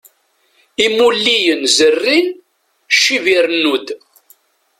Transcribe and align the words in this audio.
Imulliyen 0.85 1.61
zerrin, 1.75 2.27
ccib 2.93 3.25
irennu-d. 3.35 3.87